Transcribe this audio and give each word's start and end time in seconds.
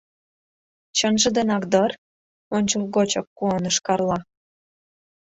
—Чынже 0.97 1.29
денак 1.37 1.63
дыр!— 1.71 1.91
ончылгочак 2.55 3.27
куаныш 3.37 3.77
Карла. 3.85 4.19